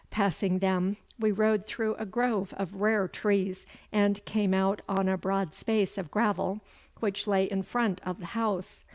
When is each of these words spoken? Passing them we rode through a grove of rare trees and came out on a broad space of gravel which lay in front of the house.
Passing 0.09 0.57
them 0.57 0.97
we 1.19 1.31
rode 1.31 1.67
through 1.67 1.93
a 1.93 2.07
grove 2.07 2.55
of 2.57 2.81
rare 2.81 3.07
trees 3.07 3.67
and 3.91 4.25
came 4.25 4.51
out 4.51 4.81
on 4.89 5.07
a 5.07 5.15
broad 5.15 5.53
space 5.53 5.95
of 5.95 6.09
gravel 6.09 6.61
which 7.01 7.27
lay 7.27 7.43
in 7.45 7.61
front 7.61 8.01
of 8.03 8.19
the 8.19 8.25
house. 8.25 8.83